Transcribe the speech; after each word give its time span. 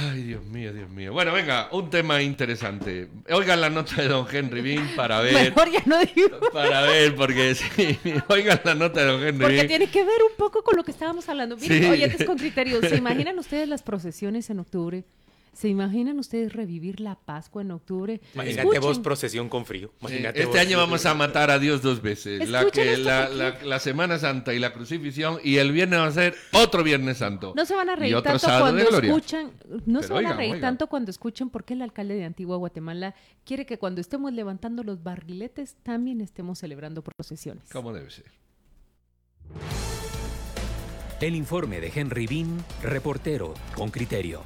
Ay, 0.00 0.22
Dios 0.22 0.44
mío, 0.44 0.72
Dios 0.72 0.88
mío. 0.90 1.12
Bueno, 1.12 1.32
venga, 1.32 1.68
un 1.72 1.90
tema 1.90 2.20
interesante. 2.22 3.08
Oigan 3.30 3.60
la 3.60 3.70
nota 3.70 3.96
de 4.02 4.08
don 4.08 4.26
Henry 4.30 4.60
Bean 4.60 4.88
para 4.94 5.20
ver. 5.22 5.32
Mejor 5.34 5.70
ya 5.72 5.82
no 5.86 5.98
digo. 6.00 6.38
Para 6.52 6.82
ver, 6.82 7.14
porque 7.16 7.54
sí, 7.54 7.98
oigan 8.28 8.60
la 8.64 8.74
nota 8.74 9.00
de 9.00 9.06
don 9.06 9.22
Henry 9.22 9.38
Porque 9.40 9.54
Bean. 9.56 9.66
tiene 9.68 9.86
que 9.90 10.04
ver 10.04 10.22
un 10.30 10.36
poco 10.36 10.62
con 10.62 10.76
lo 10.76 10.84
que 10.84 10.90
estábamos 10.92 11.28
hablando. 11.28 11.56
Miren, 11.56 11.82
Sí. 11.82 11.88
oyentes 11.90 12.24
con 12.26 12.36
criterio, 12.38 12.80
¿se 12.80 12.96
imaginan 12.96 13.38
ustedes 13.38 13.68
las 13.68 13.82
procesiones 13.82 14.50
en 14.50 14.58
octubre? 14.60 15.04
¿Se 15.58 15.68
imaginan 15.68 16.20
ustedes 16.20 16.52
revivir 16.52 17.00
la 17.00 17.16
Pascua 17.16 17.62
en 17.62 17.72
octubre? 17.72 18.20
Imagínate 18.34 18.60
Escuchen, 18.60 18.80
vos 18.80 18.98
procesión 19.00 19.48
con 19.48 19.66
frío. 19.66 19.90
Este 20.08 20.46
vos- 20.46 20.56
año 20.56 20.78
vamos 20.78 21.04
a 21.04 21.14
matar 21.14 21.50
a 21.50 21.58
Dios 21.58 21.82
dos 21.82 22.00
veces. 22.00 22.48
La, 22.48 22.60
Escuchen 22.60 22.84
que, 22.84 22.92
esto 22.92 23.04
la, 23.08 23.24
aquí. 23.24 23.34
la- 23.36 23.62
la 23.64 23.78
Semana 23.80 24.20
Santa 24.20 24.54
y 24.54 24.60
la 24.60 24.72
crucifixión. 24.72 25.40
Y 25.42 25.56
el 25.56 25.72
viernes 25.72 25.98
va 25.98 26.06
a 26.06 26.12
ser 26.12 26.36
otro 26.52 26.84
Viernes 26.84 27.18
Santo. 27.18 27.54
No 27.56 27.66
se 27.66 27.74
van 27.74 27.88
a 27.90 27.94
Y 27.94 27.96
reír 27.96 28.14
otro 28.14 28.38
tanto 28.38 28.46
cuando 28.60 28.82
escuchan, 29.00 29.50
no 29.84 30.00
se 30.04 30.12
van 30.12 30.26
a 30.26 30.32
reír 30.36 30.52
oigan. 30.52 30.60
tanto 30.60 30.86
cuando 30.86 31.10
escuchen 31.10 31.50
por 31.50 31.64
qué 31.64 31.74
el 31.74 31.82
alcalde 31.82 32.14
de 32.14 32.24
Antigua 32.24 32.56
Guatemala 32.56 33.16
quiere 33.44 33.66
que 33.66 33.78
cuando 33.80 34.00
estemos 34.00 34.32
levantando 34.32 34.84
los 34.84 35.02
barriletes 35.02 35.74
también 35.82 36.20
estemos 36.20 36.60
celebrando 36.60 37.02
procesiones. 37.02 37.68
Como 37.72 37.92
debe 37.92 38.10
ser. 38.10 38.26
El 41.20 41.34
informe 41.34 41.80
de 41.80 41.90
Henry 41.92 42.28
Bean, 42.28 42.64
reportero 42.80 43.54
con 43.74 43.90
criterio. 43.90 44.44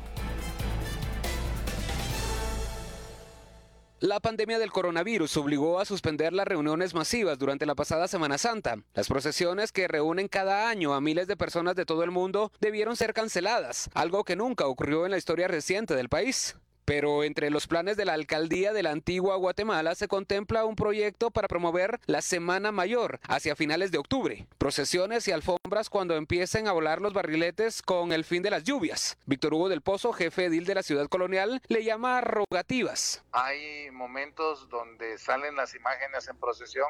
La 4.03 4.19
pandemia 4.19 4.59
del 4.59 4.73
coronavirus 4.73 5.37
obligó 5.37 5.79
a 5.79 5.85
suspender 5.85 6.33
las 6.33 6.49
reuniones 6.49 6.93
masivas 6.93 7.39
durante 7.39 7.67
la 7.67 7.77
pasada 7.77 8.09
Semana 8.09 8.37
Santa. 8.37 8.79
Las 8.95 9.07
procesiones 9.07 9.71
que 9.71 9.87
reúnen 9.87 10.27
cada 10.27 10.69
año 10.69 10.93
a 10.93 11.01
miles 11.01 11.29
de 11.29 11.37
personas 11.37 11.77
de 11.77 11.87
todo 11.87 12.03
el 12.03 12.11
mundo 12.11 12.51
debieron 12.59 12.97
ser 12.97 13.15
canceladas, 13.15 13.91
algo 13.95 14.25
que 14.25 14.35
nunca 14.35 14.67
ocurrió 14.67 15.05
en 15.05 15.13
la 15.13 15.19
historia 15.19 15.47
reciente 15.47 15.95
del 15.95 16.09
país. 16.09 16.57
Pero 16.85 17.25
entre 17.25 17.51
los 17.51 17.67
planes 17.67 17.97
de 17.97 18.05
la 18.05 18.15
alcaldía 18.15 18.73
de 18.73 18.83
la 18.83 18.91
antigua 18.91 19.37
Guatemala 19.37 19.95
se 19.95 20.09
contempla 20.09 20.65
un 20.65 20.77
proyecto 20.77 21.31
para 21.31 21.49
promover 21.49 22.01
la 22.07 22.23
Semana 22.23 22.73
Mayor 22.73 23.21
hacia 23.29 23.57
finales 23.57 23.93
de 23.93 23.99
octubre. 23.99 24.47
Procesiones 24.59 25.29
y 25.29 25.33
alfombras 25.33 25.89
cuando 25.89 26.17
empiecen 26.17 26.67
a 26.67 26.73
volar 26.73 27.01
los 27.01 27.13
barriletes 27.13 27.83
con 27.83 28.13
el 28.13 28.25
fin 28.25 28.43
de 28.43 28.51
las 28.51 28.65
lluvias. 28.65 29.17
Víctor 29.27 29.55
Hugo 29.55 29.69
del 29.69 29.81
Pozo, 29.81 30.13
jefe 30.13 30.47
edil 30.47 30.65
de 30.65 30.75
la 30.75 30.83
ciudad 30.83 31.09
colonial, 31.09 31.63
le 31.69 31.85
llama 31.85 32.21
rogativas. 32.21 33.23
hay 33.33 33.91
momentos 33.91 34.69
donde 34.69 35.19
salen 35.19 35.57
las 35.57 35.75
imágenes 35.75 36.29
en 36.29 36.37
procesión 36.37 36.89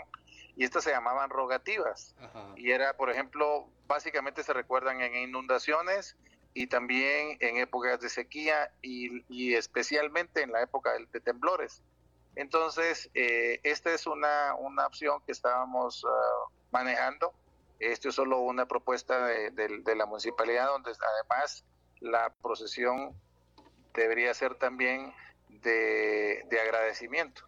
y 0.56 0.64
estas 0.64 0.84
se 0.84 0.90
llamaban 0.90 1.30
rogativas. 1.30 2.14
Y 2.56 2.70
era, 2.70 2.96
por 2.96 3.10
ejemplo, 3.10 3.68
básicamente 3.86 4.42
se 4.42 4.52
recuerdan 4.52 5.00
en 5.00 5.14
inundaciones 5.16 6.16
y 6.55 6.67
también 6.67 7.36
en 7.41 7.56
épocas 7.56 8.00
de 8.00 8.08
sequía 8.08 8.70
y, 8.83 9.25
y 9.28 9.55
especialmente 9.55 10.42
en 10.42 10.53
la 10.53 10.62
época 10.62 10.92
de, 10.92 11.06
de 11.06 11.20
temblores. 11.20 11.83
Entonces, 12.34 13.11
eh, 13.14 13.61
esta 13.62 13.92
es 13.92 14.06
una, 14.06 14.55
una 14.55 14.86
opción 14.86 15.20
que 15.27 15.33
estábamos 15.33 16.05
ah, 16.08 16.50
manejando. 16.70 17.33
Esto 17.78 18.08
es 18.11 18.14
solo 18.14 18.39
una 18.41 18.67
propuesta 18.67 19.27
de, 19.27 19.50
de- 19.50 19.80
de 19.83 19.97
la 19.97 20.06
municipalidad 20.06 20.69
donde 20.69 20.92
además 20.92 21.64
la 22.00 22.33
procesión 22.42 23.14
debería 23.95 24.33
ser 24.34 24.55
también 24.55 25.12
de, 25.48 26.42
de 26.48 26.61
agradecimiento, 26.61 27.42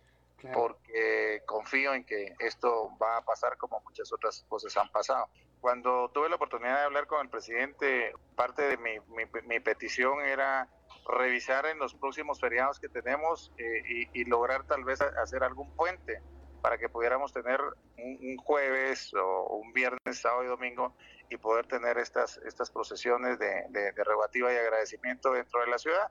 porque 0.52 1.42
confío 1.46 1.94
en 1.94 2.04
que 2.04 2.34
esto 2.38 2.90
va 3.02 3.16
a 3.18 3.22
pasar 3.24 3.56
como 3.56 3.80
muchas 3.80 4.12
otras 4.12 4.44
cosas 4.48 4.76
han 4.76 4.90
pasado. 4.90 5.28
Cuando 5.64 6.10
tuve 6.12 6.28
la 6.28 6.36
oportunidad 6.36 6.76
de 6.76 6.84
hablar 6.84 7.06
con 7.06 7.22
el 7.22 7.30
presidente, 7.30 8.12
parte 8.36 8.60
de 8.68 8.76
mi, 8.76 8.98
mi- 9.06 9.40
mi 9.46 9.60
petición 9.60 10.20
era 10.20 10.68
revisar 11.08 11.64
en 11.64 11.78
los 11.78 11.94
próximos 11.94 12.38
feriados 12.38 12.78
que 12.78 12.90
tenemos 12.90 13.50
eh, 13.56 13.62
y, 13.88 14.20
y 14.20 14.24
lograr 14.26 14.66
tal 14.66 14.84
vez 14.84 15.00
hacer 15.00 15.42
algún 15.42 15.74
puente 15.74 16.20
para 16.60 16.76
que 16.76 16.90
pudiéramos 16.90 17.32
tener 17.32 17.62
un, 17.62 18.18
un 18.20 18.36
jueves 18.44 19.08
o 19.14 19.56
un 19.56 19.72
viernes, 19.72 20.20
sábado 20.20 20.44
y 20.44 20.48
domingo 20.48 20.94
y 21.30 21.38
poder 21.38 21.66
tener 21.66 21.96
estas, 21.96 22.36
estas 22.44 22.70
procesiones 22.70 23.38
de, 23.38 23.64
de, 23.70 23.92
de 23.92 24.04
rebativa 24.04 24.52
y 24.52 24.56
agradecimiento 24.58 25.32
dentro 25.32 25.62
de 25.62 25.66
la 25.68 25.78
ciudad. 25.78 26.08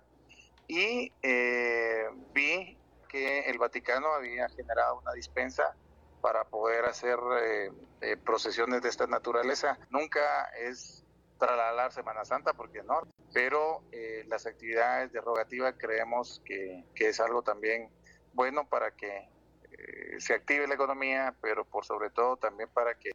Y 0.66 1.16
eh, 1.22 2.08
vi 2.34 2.82
que 3.08 3.42
el 3.42 3.60
Vaticano 3.60 4.14
había 4.14 4.50
generado 4.50 5.00
una 5.00 5.14
dispensa 5.14 5.78
para 6.24 6.46
poder 6.46 6.86
hacer 6.86 7.20
eh, 7.42 7.70
eh, 8.00 8.16
procesiones 8.16 8.82
de 8.82 8.88
esta 8.88 9.08
naturaleza. 9.08 9.78
Nunca 9.90 10.46
es 10.58 11.04
trasladar 11.38 11.92
Semana 11.92 12.24
Santa, 12.24 12.54
porque 12.54 12.82
no, 12.82 13.02
pero 13.34 13.84
eh, 13.92 14.24
las 14.30 14.46
actividades 14.46 15.12
de 15.12 15.20
rogativa 15.20 15.74
creemos 15.74 16.42
que, 16.46 16.86
que 16.96 17.10
es 17.10 17.20
algo 17.20 17.42
también 17.42 17.90
bueno 18.32 18.66
para 18.70 18.92
que 18.92 19.28
eh, 19.78 20.16
se 20.20 20.34
active 20.34 20.66
la 20.66 20.76
economía, 20.76 21.36
pero 21.42 21.66
por 21.66 21.84
sobre 21.84 22.10
todo 22.10 22.38
también 22.38 22.70
para 22.70 22.96
que 22.96 23.12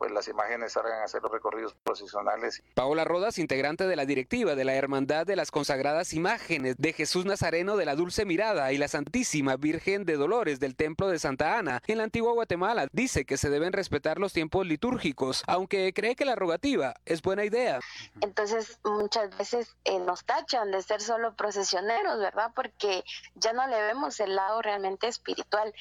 pues 0.00 0.12
las 0.12 0.28
imágenes 0.28 0.72
salgan 0.72 1.02
a 1.02 1.04
hacer 1.04 1.22
los 1.22 1.30
recorridos 1.30 1.74
procesionales 1.84 2.62
Paola 2.74 3.04
Rodas, 3.04 3.36
integrante 3.36 3.86
de 3.86 3.96
la 3.96 4.06
directiva 4.06 4.54
de 4.54 4.64
la 4.64 4.74
Hermandad 4.74 5.26
de 5.26 5.36
las 5.36 5.50
Consagradas 5.50 6.14
Imágenes 6.14 6.76
de 6.78 6.94
Jesús 6.94 7.26
Nazareno 7.26 7.76
de 7.76 7.84
la 7.84 7.94
Dulce 7.94 8.24
Mirada 8.24 8.72
y 8.72 8.78
la 8.78 8.88
Santísima 8.88 9.56
Virgen 9.56 10.06
de 10.06 10.16
Dolores 10.16 10.58
del 10.58 10.74
Templo 10.74 11.08
de 11.08 11.18
Santa 11.18 11.58
Ana 11.58 11.82
en 11.86 11.98
la 11.98 12.04
antigua 12.04 12.32
Guatemala, 12.32 12.88
dice 12.92 13.26
que 13.26 13.36
se 13.36 13.50
deben 13.50 13.74
respetar 13.74 14.18
los 14.18 14.32
tiempos 14.32 14.66
litúrgicos, 14.66 15.42
aunque 15.46 15.92
cree 15.92 16.16
que 16.16 16.24
la 16.24 16.34
rogativa 16.34 16.94
es 17.04 17.20
buena 17.20 17.44
idea. 17.44 17.80
Entonces 18.22 18.78
muchas 18.82 19.36
veces 19.36 19.76
eh, 19.84 19.98
nos 19.98 20.24
tachan 20.24 20.70
de 20.70 20.80
ser 20.80 21.02
solo 21.02 21.34
procesioneros, 21.34 22.18
¿verdad? 22.20 22.52
Porque 22.54 23.04
ya 23.34 23.52
no 23.52 23.66
le 23.66 23.82
vemos 23.82 24.18
el 24.20 24.34
lado 24.34 24.62
realmente 24.62 25.08
espiritual. 25.08 25.74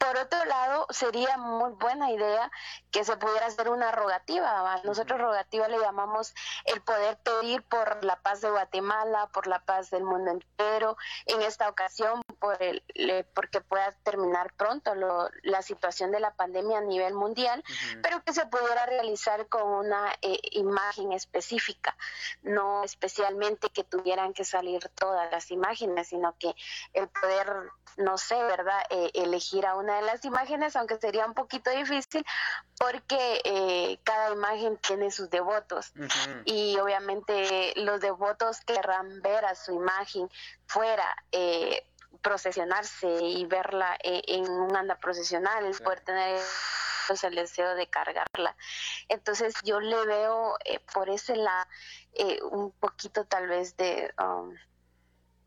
Por 0.00 0.16
otro 0.16 0.42
lado, 0.46 0.86
sería 0.88 1.36
muy 1.36 1.72
buena 1.72 2.10
idea 2.10 2.50
que 2.90 3.04
se 3.04 3.18
pudiera 3.18 3.46
hacer 3.46 3.68
una 3.68 3.92
rogativa. 3.92 4.62
¿va? 4.62 4.80
Nosotros 4.82 5.20
rogativa 5.20 5.68
le 5.68 5.78
llamamos 5.78 6.34
el 6.64 6.80
poder 6.80 7.18
pedir 7.18 7.62
por 7.64 8.02
la 8.02 8.16
paz 8.16 8.40
de 8.40 8.48
Guatemala, 8.50 9.26
por 9.28 9.46
la 9.46 9.60
paz 9.60 9.90
del 9.90 10.04
mundo 10.04 10.30
entero. 10.30 10.96
En 11.26 11.42
esta 11.42 11.68
ocasión, 11.68 12.22
por 12.38 12.60
el, 12.62 12.82
le- 12.94 13.24
porque 13.24 13.60
pueda 13.60 13.92
terminar 14.02 14.54
pronto 14.54 14.94
lo- 14.94 15.28
la 15.42 15.60
situación 15.60 16.10
de 16.12 16.20
la 16.20 16.34
pandemia 16.34 16.78
a 16.78 16.80
nivel 16.80 17.12
mundial, 17.12 17.62
pero 18.02 18.24
que 18.24 18.32
se 18.32 18.46
pudiera 18.46 18.86
realizar 18.86 19.48
con 19.48 19.64
una 19.68 20.10
eh, 20.22 20.40
imagen 20.52 21.12
específica, 21.12 21.94
no 22.42 22.84
especialmente 22.84 23.68
que 23.68 23.84
tuvieran 23.84 24.32
que 24.32 24.46
salir 24.46 24.88
todas 24.94 25.30
las 25.30 25.50
imágenes, 25.50 26.08
sino 26.08 26.34
que 26.38 26.54
el 26.94 27.06
poder, 27.08 27.68
no 27.98 28.16
sé, 28.16 28.42
¿verdad?, 28.42 28.80
Eh, 28.88 29.10
elegir 29.14 29.66
a 29.66 29.76
una 29.76 29.89
de 29.96 30.02
las 30.02 30.24
imágenes, 30.24 30.76
aunque 30.76 30.96
sería 30.98 31.26
un 31.26 31.34
poquito 31.34 31.70
difícil, 31.70 32.24
porque 32.78 33.40
eh, 33.44 33.98
cada 34.04 34.32
imagen 34.32 34.76
tiene 34.78 35.10
sus 35.10 35.30
devotos 35.30 35.92
y 36.44 36.78
obviamente 36.78 37.72
los 37.76 38.00
devotos 38.00 38.60
querrán 38.60 39.22
ver 39.22 39.44
a 39.44 39.54
su 39.54 39.72
imagen 39.72 40.28
fuera. 40.66 41.16
Eh, 41.32 41.86
procesionarse 42.22 43.08
y 43.08 43.46
verla 43.46 43.96
eh, 44.02 44.22
en 44.26 44.50
un 44.50 44.76
anda 44.76 44.96
procesional, 44.96 45.64
poder 45.82 46.00
tener 46.00 46.40
pues, 47.06 47.24
el 47.24 47.34
deseo 47.34 47.74
de 47.74 47.86
cargarla. 47.86 48.54
Entonces 49.08 49.54
yo 49.62 49.80
le 49.80 50.04
veo 50.04 50.56
eh, 50.64 50.80
por 50.92 51.08
ese 51.08 51.36
lado 51.36 51.66
eh, 52.12 52.38
un 52.42 52.72
poquito 52.72 53.24
tal 53.24 53.48
vez 53.48 53.76
de... 53.76 54.12
um, 54.22 54.54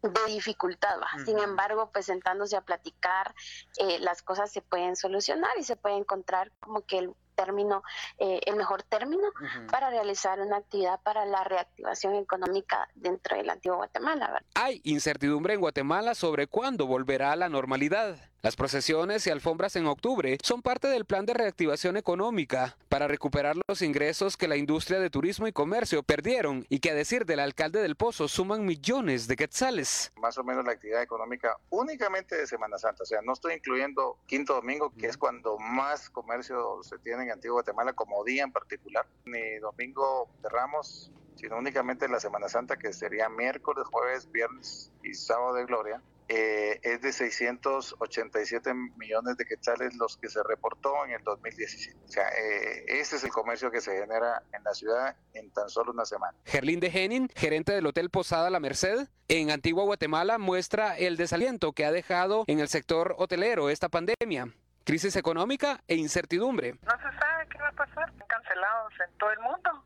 de 0.04 0.32
dificultad, 0.32 1.00
¿va? 1.00 1.24
Sin 1.24 1.40
embargo, 1.40 1.90
pues 1.92 2.06
sentándose 2.06 2.58
a 2.58 2.62
platicar, 2.62 3.34
eh, 3.78 4.00
las 4.00 4.22
cosas 4.22 4.52
se 4.52 4.62
pueden 4.62 4.96
solucionar 4.96 5.52
y 5.58 5.64
se 5.64 5.76
puede 5.76 5.98
encontrar 5.98 6.52
como 6.60 6.82
que 6.82 7.00
el 7.00 7.14
término, 7.36 7.84
eh, 8.20 8.42
el 8.46 8.56
mejor 8.56 8.84
término 8.84 9.28
para 9.72 9.90
realizar 9.90 10.40
una 10.40 10.58
actividad 10.58 11.00
para 11.02 11.26
la 11.26 11.44
reactivación 11.44 12.16
económica 12.16 12.90
dentro 12.96 13.38
del 13.38 13.50
antiguo 13.50 13.78
Guatemala, 13.78 14.28
¿verdad? 14.28 14.48
Hay 14.56 14.82
incertidumbre 14.84 15.56
en 15.56 15.62
Guatemala 15.62 16.14
sobre 16.16 16.48
cuándo 16.48 16.86
volverá 16.86 17.32
a 17.32 17.36
la 17.36 17.50
normalidad. 17.50 18.33
Las 18.44 18.58
procesiones 18.58 19.26
y 19.26 19.30
alfombras 19.30 19.78
en 19.78 19.88
octubre 19.88 20.38
son 20.44 20.62
parte 20.62 20.90
del 20.90 21.06
plan 21.06 21.26
de 21.26 21.34
reactivación 21.34 21.96
económica 21.96 22.76
para 22.90 23.08
recuperar 23.08 23.56
los 23.70 23.82
ingresos 23.82 24.36
que 24.36 24.50
la 24.50 24.58
industria 24.58 25.00
de 25.00 25.10
turismo 25.10 25.48
y 25.48 25.54
comercio 25.54 26.04
perdieron 26.04 26.66
y 26.68 26.80
que 26.80 26.92
a 26.92 26.94
decir 26.94 27.26
del 27.26 27.40
alcalde 27.40 27.82
del 27.82 27.96
Pozo 27.96 28.28
suman 28.28 28.66
millones 28.66 29.30
de 29.30 29.38
quetzales. 29.38 30.12
más 30.22 30.38
o 30.38 30.44
menos 30.44 30.66
la 30.66 30.74
actividad 30.74 31.02
económica 31.02 31.56
únicamente 31.70 32.36
de 32.36 32.46
Semana 32.46 32.78
Santa. 32.78 33.04
O 33.04 33.06
sea, 33.06 33.22
no 33.22 33.32
estoy 33.32 33.54
incluyendo 33.54 34.18
Quinto 34.26 34.56
Domingo, 34.56 34.92
que 35.00 35.08
es 35.08 35.16
cuando 35.16 35.58
más 35.58 36.10
comercio 36.10 36.84
se 36.84 36.98
tiene 36.98 37.24
en 37.24 37.32
Antigua 37.32 37.62
Guatemala 37.62 37.94
como 37.94 38.26
día 38.26 38.44
en 38.44 38.52
particular, 38.52 39.08
ni 39.24 39.56
Domingo 39.60 40.28
de 40.42 40.50
Ramos, 40.50 41.14
sino 41.36 41.58
únicamente 41.58 42.10
la 42.10 42.20
Semana 42.20 42.50
Santa, 42.50 42.76
que 42.76 42.92
sería 42.92 43.30
miércoles, 43.30 43.88
jueves, 43.90 44.30
viernes 44.30 44.92
y 45.02 45.14
sábado 45.14 45.54
de 45.54 45.64
gloria. 45.64 46.02
Eh, 46.28 46.80
es 46.84 47.02
de 47.02 47.12
687 47.12 48.74
millones 48.98 49.38
de 49.38 49.46
quetzales 49.46 49.96
los 49.96 50.18
que 50.18 50.30
se 50.30 50.42
reportó 50.44 51.06
en 51.06 51.12
el 51.12 51.24
2017. 51.24 51.98
O 52.06 52.08
sea, 52.08 52.28
eh, 52.30 52.86
ese 52.88 53.18
es 53.18 53.24
el 53.24 53.32
comercio 53.32 53.72
que 53.72 53.82
se 53.82 53.92
genera 53.98 54.44
en 54.54 54.64
la 54.64 54.74
ciudad 54.74 55.16
en 55.34 55.52
tan 55.52 55.70
solo 55.70 55.92
una 55.92 56.06
semana. 56.06 56.38
Gerlín 56.46 56.80
de 56.80 56.88
Henning, 56.88 57.30
gerente 57.36 57.74
del 57.74 57.86
Hotel 57.86 58.10
Posada 58.10 58.50
La 58.50 58.60
Merced, 58.60 59.08
en 59.28 59.52
Antigua 59.52 59.84
Guatemala, 59.84 60.38
muestra 60.38 60.98
el 60.98 61.18
desaliento 61.18 61.74
que 61.74 61.86
ha 61.86 61.92
dejado 61.92 62.44
en 62.48 62.60
el 62.60 62.68
sector 62.68 63.16
hotelero 63.18 63.70
esta 63.70 63.90
pandemia. 63.90 64.54
Crisis 64.86 65.16
económica 65.16 65.82
e 65.88 65.96
incertidumbre. 65.96 66.74
No 66.74 66.92
se 66.98 67.20
sabe 67.20 67.48
qué 67.50 67.58
va 67.58 67.70
a 67.70 67.72
pasar. 67.72 68.12
Cancelados 68.28 68.94
en 69.08 69.18
todo 69.18 69.32
el 69.32 69.40
mundo 69.40 69.86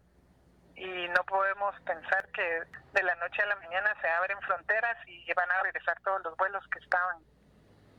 y 0.78 1.08
no 1.10 1.24
podemos 1.26 1.76
pensar 1.82 2.28
que 2.30 2.64
de 2.94 3.04
la 3.04 3.16
noche 3.16 3.42
a 3.42 3.48
la 3.48 3.56
mañana 3.56 3.94
se 4.00 4.08
abren 4.10 4.40
fronteras 4.42 4.96
y 5.08 5.34
van 5.34 5.50
a 5.50 5.64
regresar 5.64 6.00
todos 6.02 6.24
los 6.24 6.38
vuelos 6.38 6.64
que 6.72 6.80
estaban 6.80 7.18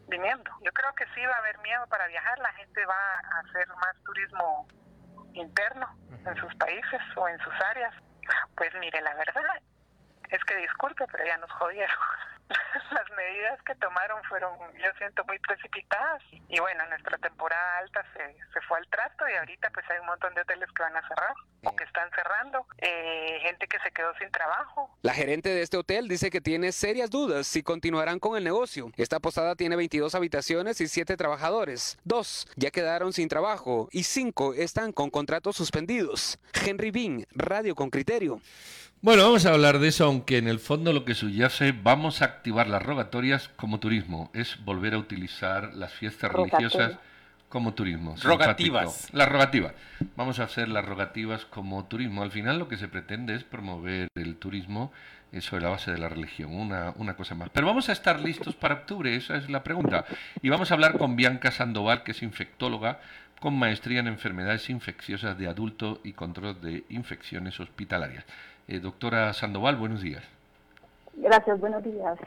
viniendo. 0.07 0.51
Yo 0.63 0.73
creo 0.73 0.95
que 0.95 1.05
sí 1.15 1.27
va 1.27 1.35
a 1.35 1.39
haber 1.39 1.59
miedo 1.59 1.87
para 1.89 2.07
viajar, 2.07 2.39
la 2.39 2.53
gente 2.53 2.87
va 2.87 2.95
a 2.95 3.41
hacer 3.41 3.67
más 3.69 3.97
turismo 4.05 4.69
interno 5.35 5.89
en 6.25 6.37
sus 6.37 6.55
países 6.55 7.01
o 7.17 7.29
en 7.29 7.39
sus 7.41 7.55
áreas. 7.67 7.95
Pues 8.57 8.73
mire, 8.81 9.01
la 9.01 9.15
verdad 9.15 9.43
es 10.31 10.45
que 10.45 10.57
disculpe, 10.57 11.05
pero 11.11 11.25
ya 11.25 11.37
nos 11.39 11.51
jodieron. 11.53 11.97
las 12.91 13.11
medidas 13.17 13.61
que 13.63 13.75
tomaron 13.77 14.23
fueron, 14.25 14.53
yo 14.75 14.91
siento, 14.99 15.25
muy 15.25 15.39
precipitadas. 15.41 16.23
Y 16.49 16.59
bueno, 16.61 16.87
nuestra 16.89 17.19
temporada 17.19 17.79
alta 17.79 18.05
se, 18.15 18.37
se 18.53 18.61
fue 18.63 18.79
al 18.79 18.87
trato 18.89 19.29
y 19.29 19.35
ahorita 19.37 19.71
pues 19.71 19.85
hay 19.91 19.99
un 19.99 20.07
montón 20.07 20.35
de 20.35 20.41
hoteles 20.43 20.71
que 20.73 20.83
van 20.83 20.97
a 20.97 21.07
cerrar 21.07 21.35
o 21.65 21.75
que 21.75 21.85
están 21.85 22.09
cerrando, 22.15 22.67
eh, 22.79 23.39
gente 23.43 23.67
que 23.67 23.79
se 23.81 23.91
quedó 23.91 24.15
sin 24.19 24.31
trabajo. 24.31 24.91
La 25.03 25.13
gerente 25.13 25.49
de 25.49 25.63
este 25.63 25.77
hotel 25.77 26.09
dice 26.09 26.31
que 26.31 26.41
tiene 26.41 26.73
serias 26.73 27.11
dudas 27.11 27.47
si 27.47 27.63
continuarán 27.63 28.19
con 28.19 28.37
el 28.37 28.45
negocio. 28.45 28.91
Esta 28.97 29.19
posada 29.21 29.57
tiene 29.57 29.77
22 29.77 30.15
habitaciones 30.15 30.81
y 30.81 30.89
7 30.89 31.17
trabajadores. 31.17 31.99
Dos 32.05 32.47
ya 32.57 32.71
quedaron 32.71 33.13
sin 33.13 33.29
trabajo 33.29 33.89
y 33.91 34.05
5 34.05 34.55
están 34.55 34.93
con 34.93 35.11
contratos 35.11 35.57
suspendidos. 35.57 36.39
Henry 36.53 36.91
Bean, 36.91 37.27
Radio 37.33 37.75
con 37.75 37.91
Criterio. 37.91 38.41
Bueno, 39.01 39.23
vamos 39.23 39.47
a 39.47 39.53
hablar 39.53 39.79
de 39.79 39.87
eso, 39.87 40.07
aunque 40.07 40.39
en 40.39 40.49
el 40.49 40.59
fondo 40.59 40.93
lo 40.93 41.05
que 41.05 41.15
subyace, 41.15 41.71
vamos 41.71 42.21
a 42.21 42.25
activar 42.25 42.67
las 42.67 42.83
rogatorias 42.83 43.49
como 43.55 43.79
turismo, 43.79 44.29
es 44.35 44.59
volver 44.65 44.95
a 44.95 44.99
utilizar 44.99 45.73
las 45.77 45.93
fiestas 45.93 46.33
religiosas 46.33 46.99
como 47.49 47.75
turismo. 47.75 48.17
Rogativas. 48.21 49.09
Las 49.13 49.29
rogativas. 49.29 49.75
Vamos 50.17 50.41
a 50.41 50.45
hacer 50.45 50.69
las 50.69 50.85
rogativas 50.85 51.45
como 51.45 51.85
turismo. 51.85 52.25
Al 52.25 52.33
final 52.33 52.59
lo 52.59 52.67
que 52.67 52.77
se 52.77 52.89
pretende 52.89 53.37
es 53.37 53.45
promover 53.45 54.09
el 54.17 54.35
turismo 54.35 54.91
sobre 55.39 55.63
la 55.63 55.69
base 55.69 55.93
de 55.93 55.99
la 55.99 56.09
religión, 56.09 56.53
una, 56.53 56.93
una 56.97 57.15
cosa 57.15 57.37
más. 57.37 57.51
Pero 57.51 57.69
vamos 57.69 57.89
a 57.89 57.93
estar 57.93 58.19
listos 58.19 58.57
para 58.57 58.75
octubre, 58.75 59.15
esa 59.15 59.37
es 59.37 59.49
la 59.49 59.63
pregunta. 59.63 60.07
Y 60.43 60.49
vamos 60.49 60.73
a 60.73 60.75
hablar 60.75 60.99
con 60.99 61.15
Bianca 61.15 61.53
Sandoval, 61.53 62.03
que 62.03 62.11
es 62.11 62.23
infectóloga 62.25 62.99
con 63.39 63.57
maestría 63.57 64.01
en 64.01 64.09
enfermedades 64.09 64.69
infecciosas 64.69 65.39
de 65.39 65.47
adulto 65.47 66.01
y 66.03 66.15
control 66.15 66.61
de 66.61 66.85
infecciones 66.89 67.61
hospitalarias. 67.61 68.25
Eh, 68.69 68.81
doctora 68.81 69.33
Sandoval, 69.33 69.77
buenos 69.77 70.03
días. 70.03 70.23
Gracias, 71.15 71.59
buenos 71.59 71.83
días. 71.83 72.19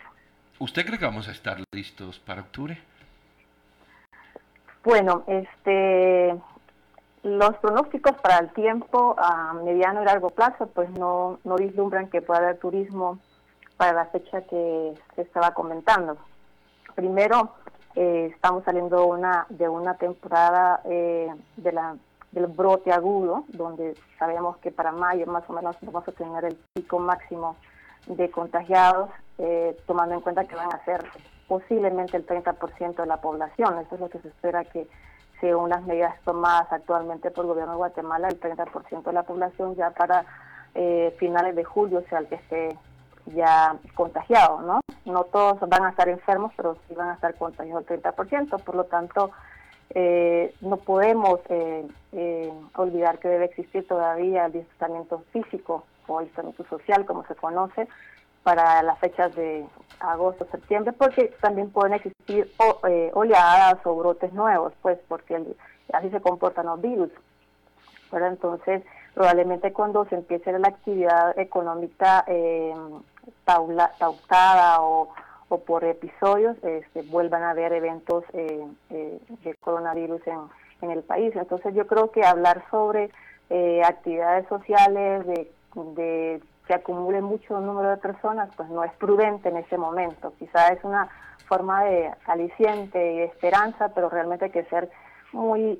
¿Usted 0.58 0.84
cree 0.84 0.98
que 0.98 1.06
vamos 1.06 1.28
a 1.28 1.32
estar 1.32 1.60
listos 1.72 2.18
para 2.18 2.42
octubre? 2.42 2.80
Bueno, 4.84 5.24
este, 5.28 6.36
los 7.22 7.56
pronósticos 7.58 8.14
para 8.24 8.40
el 8.40 8.50
tiempo 8.54 9.16
a 9.20 9.54
mediano 9.54 10.02
y 10.02 10.06
largo 10.06 10.32
plazo, 10.32 10.66
pues 10.66 10.90
no, 10.90 11.40
no 11.44 11.58
vislumbran 11.58 12.10
que 12.10 12.24
pueda 12.24 12.40
haber 12.40 12.58
turismo 12.58 13.20
para 13.78 13.94
la 13.94 14.06
fecha 14.06 14.42
que 14.42 14.96
se 15.16 15.22
estaba 15.22 15.54
comentando. 15.54 16.18
Primero, 16.96 17.54
eh, 17.94 18.32
estamos 18.34 18.64
saliendo 18.64 19.06
una, 19.06 19.46
de 19.50 19.70
una 19.70 19.94
temporada 19.94 20.82
eh, 20.86 21.30
de 21.58 21.72
la 21.72 21.96
del 22.32 22.48
brote 22.48 22.92
agudo, 22.92 23.46
donde 23.50 23.96
sabemos 24.18 24.58
que 24.58 24.72
para 24.72 24.92
mayo 24.92 25.26
más 25.28 25.44
o 25.50 25.54
menos 25.54 25.76
vamos 25.82 26.08
a 26.08 26.12
tener 26.12 26.46
el 26.46 26.58
pico 26.74 27.00
máximo 27.00 27.56
de 28.08 28.32
contagiados, 28.32 29.10
eh, 29.38 29.78
tomando 29.86 30.16
en 30.16 30.22
cuenta 30.22 30.46
que 30.46 30.56
van 30.56 30.74
a 30.74 30.84
ser 30.86 31.06
posiblemente 31.48 32.16
el 32.18 32.26
30% 32.26 32.96
de 32.96 33.06
la 33.06 33.18
población. 33.18 33.78
Eso 33.80 33.96
es 33.96 34.02
lo 34.02 34.10
que 34.10 34.20
se 34.20 34.30
espera 34.30 34.64
que, 34.64 34.88
según 35.40 35.70
las 35.70 35.84
medidas 35.84 36.16
tomadas 36.24 36.72
actualmente 36.72 37.32
por 37.32 37.46
el 37.46 37.50
gobierno 37.50 37.74
de 37.74 37.78
Guatemala, 37.78 38.30
el 38.30 38.40
30% 38.40 39.04
de 39.04 39.14
la 39.14 39.24
población 39.24 39.76
ya 39.76 39.92
para 39.92 40.26
eh, 40.74 41.14
finales 41.20 41.56
de 41.56 41.64
julio 41.64 42.04
sea 42.10 42.20
el 42.20 42.28
que 42.28 42.36
esté 42.36 42.78
ya 43.26 43.76
contagiado, 43.96 44.62
¿no? 44.62 44.80
No 45.06 45.24
todos 45.26 45.60
van 45.68 45.84
a 45.84 45.90
estar 45.90 46.08
enfermos, 46.10 46.54
pero 46.56 46.78
sí 46.88 46.96
van 46.96 47.10
a 47.10 47.14
estar 47.16 47.36
contagiados 47.36 47.90
el 47.90 48.02
30%, 48.02 48.64
por 48.64 48.76
lo 48.76 48.86
tanto, 48.86 49.32
eh, 49.94 50.54
no 50.62 50.78
podemos 50.78 51.40
eh, 51.50 51.86
eh, 52.14 52.52
olvidar 52.76 53.20
que 53.20 53.28
debe 53.28 53.46
existir 53.46 53.88
todavía 53.88 54.46
el 54.46 54.54
distanciamiento 54.54 55.24
físico 55.34 55.84
o 56.08 56.22
distanciamiento 56.22 56.64
social, 56.66 57.06
como 57.06 57.26
se 57.26 57.36
conoce, 57.36 57.88
para 58.44 58.82
las 58.84 58.98
fechas 59.00 59.36
de 59.36 59.66
agosto, 60.00 60.48
septiembre, 60.50 60.94
porque 60.94 61.34
también 61.42 61.70
pueden 61.70 61.94
existir 61.94 62.50
oleadas 63.14 63.78
o 63.86 63.96
brotes 63.96 64.34
nuevos, 64.34 64.74
pues 64.82 64.98
porque 65.08 65.40
así 65.94 66.10
se 66.10 66.22
comportan 66.22 66.66
los 66.66 66.82
virus. 66.82 67.12
Pero 68.10 68.26
entonces, 68.26 68.84
probablemente 69.14 69.72
cuando 69.74 70.06
se 70.06 70.16
empiece 70.16 70.58
la 70.58 70.70
actividad 70.70 71.38
económica 71.38 72.26
pautada 73.46 74.82
o 74.82 75.14
o 75.52 75.58
por 75.58 75.84
episodios 75.84 76.56
este, 76.64 77.02
vuelvan 77.02 77.44
a 77.44 77.50
haber 77.50 77.74
eventos 77.74 78.24
eh, 78.32 78.66
eh, 78.90 79.20
de 79.44 79.54
coronavirus 79.56 80.26
en, 80.26 80.40
en, 80.82 80.92
el 80.92 81.04
país. 81.04 81.36
Entonces 81.36 81.76
yo 81.76 81.86
creo 81.88 82.10
que 82.10 82.24
hablar 82.24 82.64
sobre 82.72 83.12
eh, 83.50 83.82
actividades 83.84 84.48
sociales, 84.48 85.28
de, 85.28 85.52
de 85.76 86.42
que 86.66 86.74
acumule 86.74 87.20
mucho 87.20 87.60
número 87.60 87.90
de 87.90 87.98
personas, 87.98 88.50
pues 88.56 88.70
no 88.70 88.86
es 88.86 88.94
prudente 88.94 89.50
en 89.50 89.58
ese 89.58 89.78
momento. 89.78 90.34
Quizá 90.40 90.70
es 90.70 90.82
una 90.86 91.10
forma 91.50 91.84
de 91.84 92.10
aliciente 92.28 93.12
y 93.12 93.18
de 93.18 93.26
esperanza, 93.26 93.90
pero 93.94 94.08
realmente 94.08 94.46
hay 94.46 94.52
que 94.52 94.64
ser 94.64 94.90
muy 95.34 95.78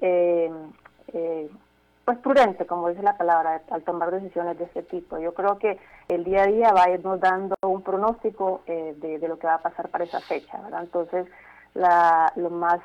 pues 2.06 2.18
prudente, 2.20 2.66
como 2.66 2.90
dice 2.90 3.04
la 3.04 3.18
palabra, 3.18 3.62
al 3.70 3.84
tomar 3.84 4.12
decisiones 4.12 4.58
de 4.58 4.66
este 4.66 4.84
tipo. 4.84 5.20
Yo 5.20 5.34
creo 5.34 5.58
que 5.58 5.80
el 6.08 6.24
día 6.24 6.44
a 6.44 6.48
día 6.48 6.74
va 6.74 6.86
a 6.86 6.90
irnos 6.90 7.20
dando 7.20 7.56
un 7.62 7.82
pronóstico 7.82 8.62
eh, 8.66 8.96
de, 8.98 9.28
lo 9.28 9.38
que 9.38 9.48
va 9.48 9.56
a 9.56 9.62
pasar 9.62 9.90
para 9.90 10.04
esa 10.04 10.20
fecha. 10.20 10.60
Entonces, 10.80 11.28
la, 11.74 12.32
lo 12.36 12.50
más 12.50 12.80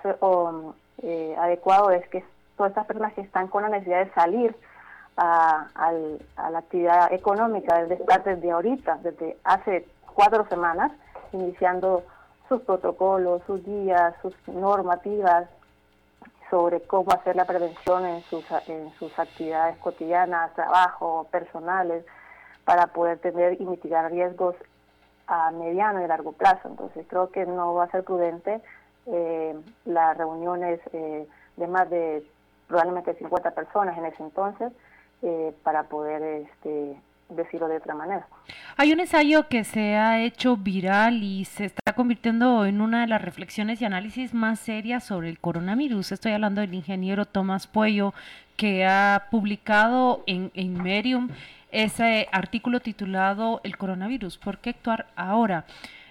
eh, 1.03 1.37
adecuado 1.39 1.91
es 1.91 2.07
que 2.09 2.25
todas 2.57 2.71
estas 2.71 2.87
personas 2.87 3.15
que 3.15 3.23
están 3.23 3.49
con 3.49 3.63
la 3.63 3.69
necesidad 3.71 4.05
de 4.05 4.13
salir 4.13 4.57
a, 5.17 5.69
a 5.75 6.51
la 6.51 6.59
actividad 6.59 7.13
económica 7.13 7.83
desde, 7.83 8.05
desde 8.25 8.51
ahorita, 8.51 8.99
desde 9.03 9.39
hace 9.45 9.87
cuatro 10.15 10.47
semanas, 10.49 10.93
iniciando 11.33 12.03
sus 12.49 12.61
protocolos, 12.63 13.43
sus 13.47 13.65
guías, 13.65 14.15
sus 14.23 14.35
normativas, 14.47 15.49
sobre 16.51 16.81
cómo 16.83 17.13
hacer 17.13 17.37
la 17.37 17.45
prevención 17.45 18.07
en 18.07 18.23
sus, 18.23 18.45
en 18.69 18.93
sus 18.99 19.17
actividades 19.19 19.77
cotidianas, 19.79 20.55
trabajo, 20.55 21.27
personales, 21.31 22.05
para 22.65 22.89
poder 22.89 23.19
tener 23.19 23.61
y 23.61 23.65
mitigar 23.65 24.11
riesgos 24.11 24.57
a 25.27 25.51
mediano 25.51 26.05
y 26.05 26.09
largo 26.09 26.33
plazo. 26.33 26.69
Entonces 26.69 27.07
creo 27.09 27.31
que 27.31 27.47
no 27.47 27.75
va 27.75 27.85
a 27.85 27.91
ser 27.91 28.05
prudente 28.05 28.61
eh, 29.07 29.55
las 29.85 30.17
reuniones 30.17 30.81
eh, 30.93 31.27
de 31.57 31.67
más 31.67 31.89
de 31.91 32.25
probablemente 32.67 33.15
50 33.15 33.53
personas 33.53 33.97
en 33.97 34.07
ese 34.07 34.23
entonces 34.23 34.73
eh, 35.23 35.55
para 35.63 35.85
poder 35.85 36.23
este, 36.23 37.01
decirlo 37.29 37.69
de 37.69 37.77
otra 37.79 37.95
manera. 37.95 38.29
Hay 38.77 38.93
un 38.93 39.01
ensayo 39.01 39.49
que 39.49 39.65
se 39.65 39.97
ha 39.97 40.21
hecho 40.21 40.57
viral 40.57 41.23
y 41.23 41.45
se 41.45 41.65
está 41.65 41.93
convirtiendo 41.95 42.67
en 42.67 42.81
una 42.81 43.01
de 43.01 43.07
las 43.07 43.23
reflexiones 43.23 43.81
y 43.81 43.85
análisis 43.85 44.35
más 44.35 44.61
serias 44.61 45.05
sobre 45.05 45.29
el 45.29 45.39
coronavirus. 45.39 46.13
Estoy 46.13 46.33
hablando 46.33 46.61
del 46.61 46.75
ingeniero 46.75 47.25
Tomás 47.25 47.67
Puello, 47.67 48.15
que 48.57 48.87
ha 48.87 49.27
publicado 49.31 50.23
en, 50.27 50.51
en 50.55 50.83
Medium 50.83 51.29
ese 51.73 52.29
artículo 52.33 52.81
titulado 52.81 53.61
El 53.65 53.77
coronavirus, 53.77 54.39
¿por 54.39 54.59
qué 54.59 54.71
actuar 54.71 55.07
ahora? 55.17 55.65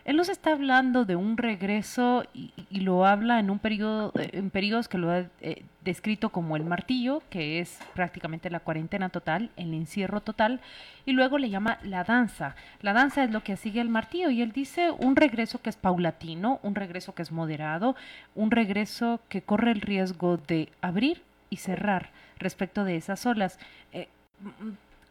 Él 0.05 0.17
nos 0.17 0.29
está 0.29 0.51
hablando 0.51 1.03
de 1.03 1.15
un 1.15 1.35
regreso 1.35 2.25
y, 2.31 2.53
lo 2.69 3.07
habla 3.07 3.39
en 3.39 3.49
un 3.49 3.57
periodo, 3.57 4.11
eh, 4.19 4.29
en 4.33 4.51
periodos 4.51 4.87
que 4.87 4.99
lo 4.99 5.09
ha 5.09 5.25
eh, 5.41 5.63
descrito 5.83 6.29
como 6.29 6.55
el 6.55 6.63
martillo, 6.63 7.23
que 7.31 7.59
es 7.59 7.79
prácticamente 7.95 8.51
la 8.51 8.59
cuarentena 8.59 9.09
total, 9.09 9.49
el 9.57 9.73
encierro 9.73 10.21
total, 10.21 10.61
y 11.07 11.13
luego 11.13 11.39
le 11.39 11.49
llama 11.49 11.79
la 11.81 12.03
danza. 12.03 12.55
La 12.81 12.93
danza 12.93 13.23
es 13.23 13.31
lo 13.31 13.43
que 13.43 13.57
sigue 13.57 13.81
el 13.81 13.89
martillo 13.89 14.29
y 14.29 14.43
él 14.43 14.51
dice 14.51 14.91
un 14.91 15.15
regreso 15.15 15.59
que 15.63 15.71
es 15.71 15.75
paulatino, 15.75 16.59
un 16.61 16.75
regreso 16.75 17.15
que 17.15 17.23
es 17.23 17.31
moderado, 17.31 17.95
un 18.35 18.51
regreso 18.51 19.21
que 19.27 19.41
corre 19.41 19.71
el 19.71 19.81
riesgo 19.81 20.37
de 20.37 20.69
abrir 20.81 21.23
y 21.49 21.57
cerrar 21.57 22.11
respecto 22.37 22.83
de 22.83 22.97
esas 22.97 23.25
olas. 23.25 23.57
Eh, 23.91 24.07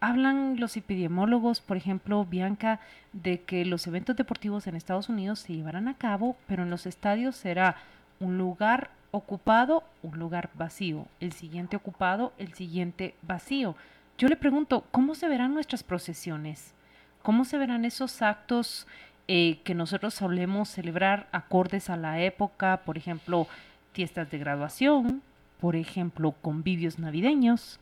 hablan 0.04 0.60
los 0.60 0.76
epidemiólogos, 0.76 1.62
por 1.62 1.78
ejemplo, 1.78 2.24
Bianca, 2.26 2.78
de 3.14 3.40
que 3.40 3.64
los 3.64 3.86
eventos 3.86 4.14
deportivos 4.16 4.66
en 4.66 4.76
Estados 4.76 5.08
Unidos 5.08 5.38
se 5.40 5.54
llevarán 5.54 5.88
a 5.88 5.94
cabo, 5.94 6.36
pero 6.46 6.64
en 6.64 6.70
los 6.70 6.84
estadios 6.84 7.36
será 7.36 7.76
un 8.20 8.36
lugar 8.36 8.90
ocupado, 9.12 9.82
un 10.02 10.18
lugar 10.18 10.50
vacío, 10.54 11.06
el 11.20 11.32
siguiente 11.32 11.76
ocupado, 11.76 12.34
el 12.36 12.52
siguiente 12.52 13.14
vacío. 13.22 13.76
Yo 14.18 14.28
le 14.28 14.36
pregunto, 14.36 14.84
¿cómo 14.90 15.14
se 15.14 15.26
verán 15.26 15.54
nuestras 15.54 15.82
procesiones? 15.82 16.74
¿Cómo 17.22 17.46
se 17.46 17.56
verán 17.56 17.86
esos 17.86 18.20
actos 18.20 18.86
eh, 19.26 19.60
que 19.64 19.74
nosotros 19.74 20.12
solemos 20.12 20.68
celebrar 20.68 21.28
acordes 21.32 21.88
a 21.88 21.96
la 21.96 22.20
época? 22.20 22.82
Por 22.84 22.98
ejemplo, 22.98 23.46
fiestas 23.94 24.30
de 24.30 24.38
graduación, 24.38 25.22
por 25.60 25.76
ejemplo, 25.76 26.32
convivios 26.42 26.98
navideños. 26.98 27.80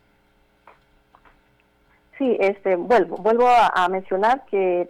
Sí, 2.23 2.37
este, 2.39 2.77
vuelvo, 2.77 3.17
vuelvo 3.17 3.49
a, 3.49 3.85
mencionar 3.89 4.45
que 4.45 4.89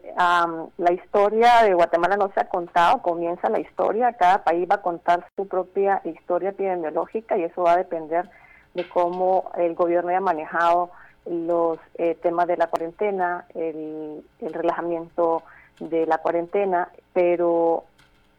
la 0.78 0.94
historia 0.94 1.64
de 1.64 1.74
Guatemala 1.74 2.16
no 2.16 2.32
se 2.32 2.42
ha 2.42 2.48
contado, 2.48 3.02
comienza 3.02 3.50
la 3.50 3.60
historia, 3.60 4.14
cada 4.14 4.44
país 4.44 4.70
va 4.70 4.76
a 4.76 4.82
contar 4.84 5.26
su 5.36 5.48
propia 5.48 6.00
historia 6.04 6.50
epidemiológica 6.50 7.36
y 7.36 7.46
eso 7.46 7.64
va 7.64 7.72
a 7.72 7.78
depender 7.78 8.30
de 8.76 8.88
cómo 8.88 9.50
el 9.58 9.74
gobierno 9.74 10.12
haya 10.12 10.22
manejado 10.22 10.92
los 11.26 11.80
eh, 11.96 12.14
temas 12.22 12.46
de 12.46 12.58
la 12.58 12.68
cuarentena, 12.68 13.48
el, 13.56 14.24
el 14.40 14.54
relajamiento 14.54 15.42
de 15.80 16.06
la 16.06 16.20
cuarentena, 16.20 16.90
pero 17.14 17.86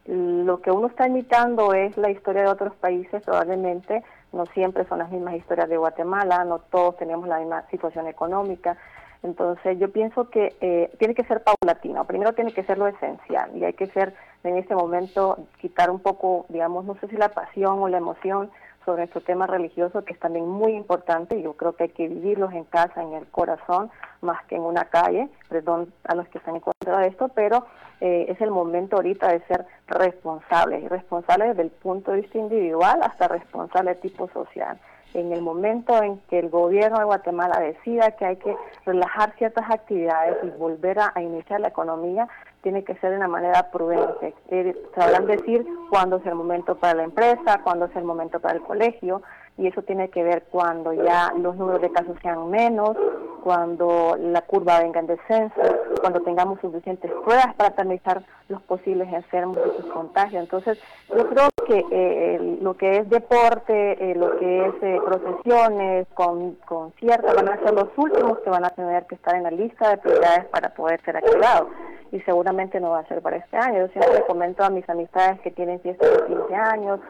lo 0.06 0.60
que 0.60 0.70
uno 0.70 0.86
está 0.86 1.08
imitando 1.08 1.74
es 1.74 1.96
la 1.96 2.12
historia 2.12 2.42
de 2.42 2.48
otros 2.48 2.76
países, 2.76 3.24
probablemente 3.24 4.04
no 4.34 4.46
siempre 4.46 4.84
son 4.86 4.98
las 4.98 5.10
mismas 5.10 5.34
historias 5.34 5.68
de 5.68 5.76
Guatemala, 5.76 6.44
no 6.44 6.58
todos 6.58 6.96
tenemos 6.96 7.28
la 7.28 7.38
misma 7.38 7.64
situación 7.70 8.06
económica. 8.08 8.76
Entonces 9.22 9.78
yo 9.78 9.90
pienso 9.90 10.28
que 10.28 10.54
eh, 10.60 10.90
tiene 10.98 11.14
que 11.14 11.24
ser 11.24 11.42
paulatino, 11.42 12.04
primero 12.04 12.34
tiene 12.34 12.52
que 12.52 12.64
ser 12.64 12.76
lo 12.76 12.86
esencial 12.86 13.56
y 13.56 13.64
hay 13.64 13.72
que 13.72 13.86
ser 13.86 14.14
en 14.42 14.58
este 14.58 14.74
momento 14.74 15.38
quitar 15.60 15.90
un 15.90 16.00
poco, 16.00 16.44
digamos, 16.50 16.84
no 16.84 16.94
sé 16.96 17.08
si 17.08 17.16
la 17.16 17.30
pasión 17.30 17.78
o 17.78 17.88
la 17.88 17.96
emoción 17.96 18.50
sobre 18.84 19.02
nuestro 19.02 19.20
tema 19.20 19.46
religioso, 19.46 20.04
que 20.04 20.12
es 20.12 20.20
también 20.20 20.48
muy 20.48 20.72
importante, 20.72 21.40
yo 21.40 21.54
creo 21.54 21.74
que 21.74 21.84
hay 21.84 21.88
que 21.90 22.08
vivirlos 22.08 22.52
en 22.52 22.64
casa, 22.64 23.02
en 23.02 23.14
el 23.14 23.26
corazón, 23.26 23.90
más 24.20 24.44
que 24.46 24.56
en 24.56 24.62
una 24.62 24.84
calle, 24.86 25.28
perdón 25.48 25.92
a 26.04 26.14
los 26.14 26.26
que 26.28 26.38
están 26.38 26.56
en 26.56 26.60
contra 26.60 26.98
de 26.98 27.08
esto, 27.08 27.28
pero 27.28 27.66
eh, 28.00 28.26
es 28.28 28.40
el 28.40 28.50
momento 28.50 28.96
ahorita 28.96 29.28
de 29.28 29.40
ser 29.46 29.66
responsables, 29.86 30.82
y 30.82 30.88
responsables 30.88 31.48
desde 31.48 31.62
el 31.62 31.70
punto 31.70 32.12
de 32.12 32.22
vista 32.22 32.38
individual 32.38 33.00
hasta 33.02 33.28
responsable 33.28 33.94
de 33.94 34.00
tipo 34.00 34.28
social. 34.28 34.78
En 35.14 35.32
el 35.32 35.42
momento 35.42 36.02
en 36.02 36.18
que 36.28 36.40
el 36.40 36.50
gobierno 36.50 36.98
de 36.98 37.04
Guatemala 37.04 37.60
decida 37.60 38.10
que 38.12 38.24
hay 38.24 38.36
que 38.36 38.56
relajar 38.84 39.32
ciertas 39.38 39.70
actividades 39.70 40.38
y 40.42 40.50
volver 40.58 40.98
a 40.98 41.22
iniciar 41.22 41.60
la 41.60 41.68
economía, 41.68 42.28
tiene 42.64 42.82
que 42.82 42.94
ser 42.96 43.10
de 43.10 43.18
una 43.18 43.28
manera 43.28 43.70
prudente. 43.70 44.34
Eh, 44.48 44.74
sabrán 44.96 45.26
decir 45.26 45.64
cuándo 45.90 46.16
es 46.16 46.26
el 46.26 46.34
momento 46.34 46.74
para 46.76 46.94
la 46.94 47.04
empresa, 47.04 47.60
cuándo 47.62 47.84
es 47.84 47.94
el 47.94 48.04
momento 48.04 48.40
para 48.40 48.54
el 48.56 48.62
colegio, 48.62 49.22
y 49.58 49.68
eso 49.68 49.82
tiene 49.82 50.08
que 50.08 50.24
ver 50.24 50.44
cuando 50.50 50.94
ya 50.94 51.32
los 51.38 51.56
números 51.56 51.82
de 51.82 51.92
casos 51.92 52.16
sean 52.22 52.50
menos, 52.50 52.96
cuando 53.44 54.16
la 54.18 54.40
curva 54.42 54.80
venga 54.80 54.98
en 54.98 55.06
descenso, 55.06 55.60
cuando 56.04 56.20
tengamos 56.20 56.60
suficientes 56.60 57.10
pruebas 57.24 57.54
para 57.54 57.74
analizar 57.78 58.22
los 58.50 58.60
posibles 58.64 59.10
enfermos 59.10 59.56
y 59.56 59.80
sus 59.80 59.90
contagios. 59.90 60.42
Entonces, 60.42 60.78
yo 61.08 61.26
creo 61.30 61.48
que 61.66 61.82
eh, 61.90 62.58
lo 62.60 62.76
que 62.76 62.98
es 62.98 63.08
deporte, 63.08 64.10
eh, 64.10 64.14
lo 64.14 64.38
que 64.38 64.66
es 64.66 64.74
eh, 64.82 65.00
procesiones, 65.02 66.06
con, 66.12 66.56
conciertos, 66.66 67.34
van 67.34 67.48
a 67.48 67.56
ser 67.56 67.72
los 67.72 67.88
últimos 67.96 68.38
que 68.40 68.50
van 68.50 68.66
a 68.66 68.68
tener 68.68 69.06
que 69.06 69.14
estar 69.14 69.34
en 69.34 69.44
la 69.44 69.50
lista 69.50 69.88
de 69.88 69.96
prioridades 69.96 70.44
para 70.48 70.74
poder 70.74 71.00
ser 71.06 71.16
activados. 71.16 71.68
Y 72.12 72.20
seguramente 72.20 72.80
no 72.80 72.90
va 72.90 72.98
a 72.98 73.08
ser 73.08 73.22
para 73.22 73.38
este 73.38 73.56
año. 73.56 73.86
Yo 73.86 73.88
siempre 73.88 74.26
comento 74.26 74.62
a 74.62 74.68
mis 74.68 74.86
amistades 74.90 75.40
que 75.40 75.52
tienen 75.52 75.80
fiestas 75.80 76.10
de 76.10 76.26
15 76.26 76.54
años 76.54 77.00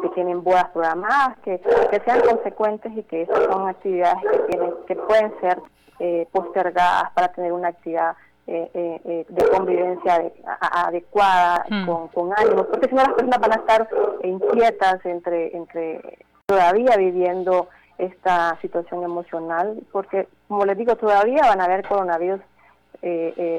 que 0.00 0.08
tienen 0.10 0.42
bodas 0.42 0.68
programadas, 0.70 1.38
que, 1.44 1.60
sean 2.04 2.20
consecuentes 2.20 2.92
y 2.96 3.02
que 3.04 3.22
esas 3.22 3.44
son 3.44 3.68
actividades 3.68 4.18
que, 4.22 4.38
tienen, 4.50 4.74
que 4.86 4.96
pueden 4.96 5.32
ser 5.40 5.58
eh, 5.98 6.26
postergadas 6.32 7.10
para 7.12 7.28
tener 7.28 7.52
una 7.52 7.68
actividad 7.68 8.16
eh, 8.46 8.70
eh, 8.74 9.26
de 9.28 9.48
convivencia 9.50 10.20
adecuada, 10.60 11.64
hmm. 11.68 11.86
con, 11.86 12.08
con 12.08 12.32
ánimo, 12.36 12.64
porque 12.64 12.88
si 12.88 12.94
no 12.94 13.02
las 13.02 13.12
personas 13.12 13.38
van 13.38 13.52
a 13.52 13.56
estar 13.56 13.88
inquietas 14.24 15.04
entre, 15.06 15.56
entre 15.56 16.18
todavía 16.46 16.96
viviendo 16.96 17.68
esta 17.98 18.58
situación 18.60 19.04
emocional, 19.04 19.80
porque 19.92 20.26
como 20.48 20.64
les 20.64 20.76
digo, 20.76 20.96
todavía 20.96 21.42
van 21.42 21.60
a 21.60 21.64
haber 21.64 21.86
coronavirus 21.86 22.40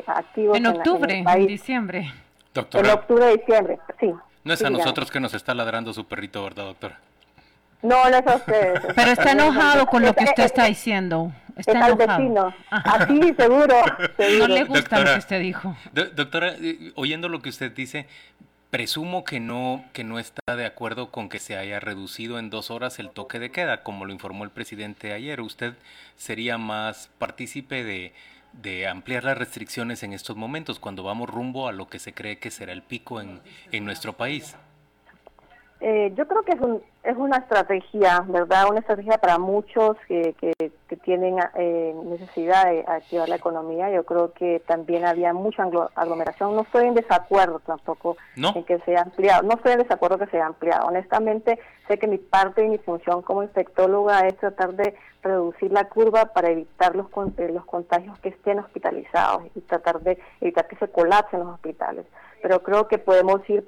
activos 0.08 0.58
en 0.58 0.68
octubre, 0.68 1.18
en, 1.18 1.28
en 1.28 1.48
diciembre. 1.48 2.12
En 2.56 2.90
octubre, 2.90 3.36
diciembre, 3.36 3.80
sí. 4.00 4.14
No 4.44 4.54
es 4.54 4.62
a 4.64 4.70
nosotros 4.70 5.10
que 5.10 5.20
nos 5.20 5.34
está 5.34 5.54
ladrando 5.54 5.94
su 5.94 6.06
perrito, 6.06 6.44
¿verdad, 6.44 6.66
doctora? 6.66 7.00
No, 7.82 8.10
no 8.10 8.18
es 8.18 8.28
a 8.28 8.36
usted. 8.36 8.74
Pero 8.96 9.12
está 9.12 9.32
enojado 9.32 9.86
con 9.86 10.04
lo 10.04 10.14
que 10.14 10.24
usted 10.24 10.44
está 10.44 10.66
diciendo. 10.66 11.32
Está 11.56 11.72
es 11.72 11.78
enojado. 11.78 12.12
al 12.12 12.20
vecino. 12.20 12.56
A 12.70 13.06
ti, 13.06 13.34
seguro, 13.38 13.76
No 14.40 14.48
le 14.48 14.64
gusta 14.64 15.00
lo 15.00 15.14
que 15.14 15.20
usted 15.20 15.40
dijo. 15.40 15.76
doctora, 15.94 16.56
eh, 16.60 16.92
oyendo 16.96 17.30
lo 17.30 17.42
que 17.42 17.50
usted 17.50 17.72
dice, 17.72 18.08
presumo 18.70 19.24
que 19.24 19.40
no, 19.40 19.86
que 19.94 20.04
no 20.04 20.18
está 20.18 20.56
de 20.56 20.66
acuerdo 20.66 21.12
con 21.12 21.30
que 21.30 21.40
se 21.40 21.58
haya 21.58 21.80
reducido 21.80 22.40
en 22.40 22.50
dos 22.50 22.72
horas 22.72 23.00
el 23.00 23.12
toque 23.12 23.40
de 23.40 23.52
queda, 23.52 23.84
como 23.84 24.06
lo 24.06 24.14
informó 24.14 24.46
el 24.46 24.50
presidente 24.50 25.14
ayer. 25.14 25.42
¿Usted 25.42 25.74
sería 26.18 26.58
más 26.58 27.10
partícipe 27.20 27.84
de 27.84 28.14
de 28.54 28.88
ampliar 28.88 29.24
las 29.24 29.38
restricciones 29.38 30.04
en 30.04 30.14
estos 30.14 30.36
momentos, 30.36 30.80
cuando 30.80 31.04
vamos 31.04 31.30
rumbo 31.30 31.68
a 31.68 31.72
lo 31.72 31.88
que 31.88 32.00
se 32.00 32.14
cree 32.14 32.40
que 32.40 32.52
será 32.52 32.72
el 32.72 32.84
pico 32.84 33.20
en, 33.20 33.42
en 33.72 33.86
nuestro 33.86 34.14
país? 34.14 34.56
Eh, 35.86 36.14
yo 36.16 36.26
creo 36.30 36.44
que 36.44 36.54
es, 36.54 36.62
un, 36.62 36.82
es 37.04 37.18
una 37.18 37.40
estrategia, 37.40 38.24
¿verdad? 38.30 38.70
Una 38.70 38.80
estrategia 38.80 39.18
para 39.18 39.38
muchos 39.38 39.98
que, 40.08 40.34
que, 40.40 40.72
tienen 41.04 41.38
eh, 41.56 41.94
necesidad 42.06 42.68
de 42.68 42.86
activar 42.88 43.28
la 43.28 43.36
economía. 43.36 43.92
Yo 43.92 44.06
creo 44.06 44.32
que 44.32 44.62
también 44.66 45.06
había 45.06 45.34
mucha 45.34 45.68
aglomeración. 45.96 46.56
No 46.56 46.62
estoy 46.62 46.86
en 46.88 46.94
desacuerdo 46.94 47.60
tampoco 47.66 48.16
en 48.38 48.64
que 48.64 48.80
sea 48.86 49.02
ampliado. 49.02 49.42
No 49.44 49.56
estoy 49.56 49.74
en 49.74 49.80
desacuerdo 49.80 50.20
que 50.20 50.28
sea 50.28 50.46
ampliado. 50.46 50.88
Honestamente, 50.88 51.60
sé 51.90 51.98
que 51.98 52.08
mi 52.08 52.20
parte 52.20 52.64
y 52.64 52.70
mi 52.70 52.78
función 52.78 53.22
como 53.22 53.44
infectóloga 53.44 54.26
es 54.28 54.38
tratar 54.38 54.76
de 54.76 54.96
reducir 55.22 55.74
la 55.74 55.90
curva 55.90 56.26
para 56.28 56.52
evitar 56.52 56.96
los, 56.96 57.08
eh, 57.38 57.50
los 57.52 57.66
contagios 57.66 58.18
que 58.20 58.30
estén 58.30 58.60
hospitalizados 58.60 59.44
y 59.56 59.62
tratar 59.62 60.00
de 60.00 60.18
evitar 60.40 60.68
que 60.68 60.78
se 60.78 60.88
colapsen 60.88 61.42
los 61.42 61.56
hospitales. 61.56 62.06
Pero 62.42 62.62
creo 62.62 62.88
que 62.88 63.00
podemos 63.00 63.42
ir 63.50 63.66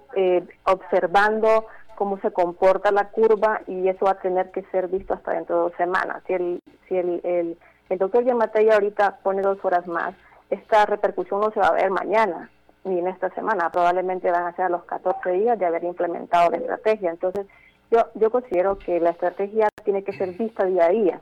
observando 0.64 1.66
cómo 1.96 2.20
se 2.20 2.32
comporta 2.32 2.92
la 2.92 3.10
curva 3.10 3.62
y 3.68 3.88
eso 3.88 4.06
va 4.06 4.12
a 4.12 4.20
tener 4.20 4.52
que 4.52 4.64
ser 4.72 4.88
visto 4.88 5.14
hasta 5.14 5.32
dentro 5.34 5.56
de 5.56 5.62
dos 5.64 5.74
semanas. 5.78 6.24
Si 6.28 6.34
el, 6.34 6.60
si 6.88 6.98
el, 6.98 7.22
el, 7.24 7.58
el 7.90 7.98
doctor 7.98 8.24
Yamatei 8.24 8.70
ahorita 8.70 9.20
pone 9.24 9.42
dos 9.42 9.64
horas 9.64 9.88
más, 9.88 10.16
esta 10.50 10.86
repercusión 10.86 11.40
no 11.40 11.52
se 11.52 11.60
va 11.60 11.68
a 11.68 11.74
ver 11.74 11.90
mañana 11.90 12.50
ni 12.84 13.00
en 13.00 13.08
esta 13.08 13.30
semana, 13.32 13.72
probablemente 13.72 14.32
van 14.32 14.46
a 14.46 14.56
ser 14.56 14.66
a 14.66 14.70
los 14.70 14.84
14 14.84 15.32
días 15.32 15.58
de 15.58 15.66
haber 15.66 15.84
implementado 15.84 16.52
la 16.52 16.58
estrategia. 16.58 17.10
Entonces, 17.10 17.48
yo, 17.90 18.06
yo 18.14 18.30
considero 18.30 18.78
que 18.78 19.00
la 19.00 19.10
estrategia 19.10 19.70
tiene 19.84 20.04
que 20.04 20.14
ser 20.14 20.34
vista 20.34 20.66
día 20.66 20.86
a 20.86 20.90
día, 20.90 21.22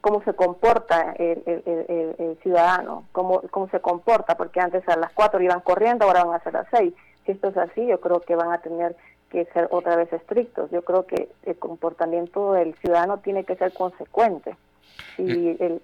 cómo 0.00 0.22
se 0.22 0.34
comporta 0.34 1.14
el, 1.18 1.42
el, 1.46 2.14
el, 2.16 2.38
ciudadano, 2.42 3.04
cómo, 3.12 3.42
cómo 3.50 3.68
se 3.70 3.80
comporta, 3.80 4.36
porque 4.36 4.60
antes 4.60 4.88
a 4.88 4.96
las 4.96 5.12
4 5.12 5.42
iban 5.42 5.60
corriendo, 5.60 6.04
ahora 6.04 6.24
van 6.24 6.36
a 6.36 6.44
ser 6.44 6.56
a 6.56 6.62
las 6.62 6.68
6. 6.70 6.94
Si 7.26 7.32
esto 7.32 7.48
es 7.48 7.56
así, 7.56 7.86
yo 7.86 8.00
creo 8.00 8.20
que 8.20 8.36
van 8.36 8.52
a 8.52 8.58
tener 8.58 8.96
que 9.30 9.46
ser 9.46 9.68
otra 9.70 9.96
vez 9.96 10.12
estrictos. 10.12 10.70
Yo 10.70 10.82
creo 10.82 11.06
que 11.06 11.28
el 11.44 11.56
comportamiento 11.56 12.52
del 12.52 12.74
ciudadano 12.76 13.18
tiene 13.18 13.44
que 13.44 13.56
ser 13.56 13.72
consecuente. 13.72 14.56
Eh, 15.18 15.56
el, 15.60 15.80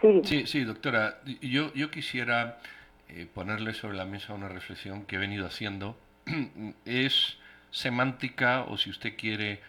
sí. 0.00 0.20
sí. 0.24 0.46
sí, 0.46 0.64
doctora. 0.64 1.18
Yo, 1.40 1.72
yo 1.74 1.90
quisiera 1.90 2.58
eh, 3.08 3.26
ponerle 3.32 3.74
sobre 3.74 3.96
la 3.96 4.04
mesa 4.04 4.34
una 4.34 4.48
reflexión 4.48 5.04
que 5.04 5.16
he 5.16 5.18
venido 5.18 5.46
haciendo. 5.46 5.96
es 6.84 7.38
semántica 7.70 8.64
o 8.68 8.76
si 8.76 8.90
usted 8.90 9.16
quiere 9.16 9.60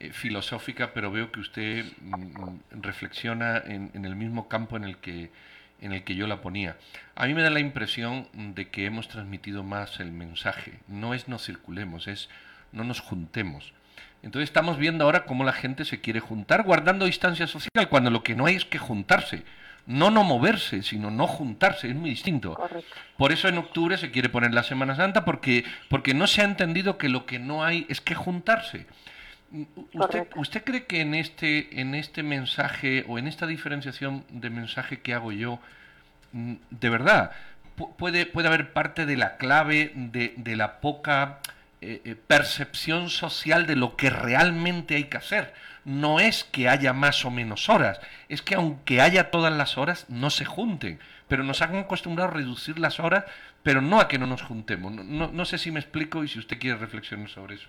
eh, 0.00 0.12
filosófica, 0.12 0.92
pero 0.92 1.10
veo 1.10 1.30
que 1.32 1.40
usted 1.40 1.84
mm, 2.00 2.80
reflexiona 2.82 3.58
en, 3.58 3.90
en, 3.94 4.04
el 4.04 4.16
mismo 4.16 4.48
campo 4.48 4.76
en 4.76 4.84
el 4.84 4.98
que 4.98 5.30
en 5.80 5.92
el 5.92 6.02
que 6.04 6.16
yo 6.16 6.26
la 6.26 6.40
ponía. 6.40 6.76
A 7.14 7.26
mí 7.26 7.34
me 7.34 7.42
da 7.42 7.50
la 7.50 7.60
impresión 7.60 8.26
de 8.32 8.68
que 8.68 8.86
hemos 8.86 9.08
transmitido 9.08 9.62
más 9.62 10.00
el 10.00 10.10
mensaje. 10.10 10.80
No 10.88 11.14
es 11.14 11.28
no 11.28 11.38
circulemos, 11.38 12.08
es 12.08 12.28
no 12.72 12.84
nos 12.84 13.00
juntemos. 13.00 13.72
Entonces 14.22 14.48
estamos 14.48 14.78
viendo 14.78 15.04
ahora 15.04 15.24
cómo 15.24 15.44
la 15.44 15.52
gente 15.52 15.84
se 15.84 16.00
quiere 16.00 16.20
juntar 16.20 16.64
guardando 16.64 17.06
distancia 17.06 17.46
social, 17.46 17.88
cuando 17.88 18.10
lo 18.10 18.22
que 18.22 18.34
no 18.34 18.46
hay 18.46 18.56
es 18.56 18.64
que 18.64 18.78
juntarse. 18.78 19.44
No 19.86 20.10
no 20.10 20.22
moverse, 20.22 20.82
sino 20.82 21.10
no 21.10 21.26
juntarse, 21.26 21.88
es 21.88 21.94
muy 21.94 22.10
distinto. 22.10 22.58
Por 23.16 23.32
eso 23.32 23.48
en 23.48 23.56
octubre 23.56 23.96
se 23.96 24.10
quiere 24.10 24.28
poner 24.28 24.52
la 24.52 24.62
Semana 24.62 24.94
Santa, 24.94 25.24
porque, 25.24 25.64
porque 25.88 26.12
no 26.12 26.26
se 26.26 26.42
ha 26.42 26.44
entendido 26.44 26.98
que 26.98 27.08
lo 27.08 27.24
que 27.24 27.38
no 27.38 27.64
hay 27.64 27.86
es 27.88 28.02
que 28.02 28.14
juntarse. 28.14 28.86
¿Usted, 29.94 30.28
¿Usted 30.36 30.62
cree 30.62 30.84
que 30.84 31.00
en 31.00 31.14
este, 31.14 31.80
en 31.80 31.94
este 31.94 32.22
mensaje 32.22 33.06
o 33.08 33.18
en 33.18 33.26
esta 33.26 33.46
diferenciación 33.46 34.24
de 34.28 34.50
mensaje 34.50 35.00
que 35.00 35.14
hago 35.14 35.32
yo, 35.32 35.58
mm, 36.32 36.56
de 36.68 36.90
verdad, 36.90 37.30
puede, 37.96 38.26
puede 38.26 38.48
haber 38.48 38.74
parte 38.74 39.06
de 39.06 39.16
la 39.16 39.38
clave 39.38 39.92
de, 39.94 40.34
de 40.36 40.56
la 40.56 40.80
poca 40.80 41.38
eh, 41.80 42.02
eh, 42.04 42.16
percepción 42.26 43.08
social 43.08 43.66
de 43.66 43.76
lo 43.76 43.94
que 43.96 44.10
realmente 44.10 44.96
hay 44.96 45.04
que 45.04 45.16
hacer? 45.16 45.54
No 45.84 46.18
es 46.18 46.44
que 46.44 46.68
haya 46.68 46.92
más 46.92 47.24
o 47.24 47.30
menos 47.30 47.68
horas, 47.68 48.00
es 48.28 48.42
que 48.42 48.56
aunque 48.56 49.00
haya 49.00 49.30
todas 49.30 49.52
las 49.52 49.78
horas, 49.78 50.06
no 50.08 50.30
se 50.30 50.44
junten. 50.44 50.98
Pero 51.28 51.44
nos 51.44 51.62
han 51.62 51.76
acostumbrado 51.76 52.30
a 52.30 52.34
reducir 52.34 52.78
las 52.78 52.98
horas, 53.00 53.24
pero 53.62 53.80
no 53.80 54.00
a 54.00 54.08
que 54.08 54.18
no 54.18 54.26
nos 54.26 54.42
juntemos. 54.42 54.92
No, 54.92 55.28
no 55.28 55.44
sé 55.44 55.58
si 55.58 55.70
me 55.70 55.80
explico 55.80 56.24
y 56.24 56.28
si 56.28 56.38
usted 56.38 56.58
quiere 56.58 56.78
reflexionar 56.78 57.28
sobre 57.28 57.56
eso. 57.56 57.68